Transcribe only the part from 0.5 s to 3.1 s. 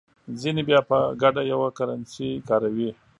بیا په ګډه یوه کرنسي کاروي.